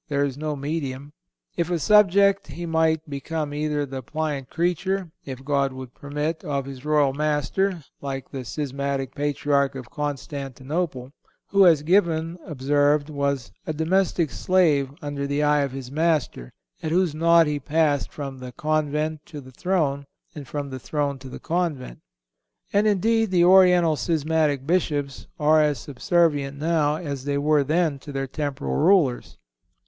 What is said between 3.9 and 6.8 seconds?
pliant creature, if God would so permit, of